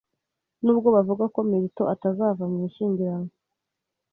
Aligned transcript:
Nubwo 0.63 0.87
bavuga 0.95 1.23
ko 1.33 1.39
Milton 1.49 1.89
"atazava 1.95 2.43
mu 2.51 2.57
ishyingiranwa 2.67 3.31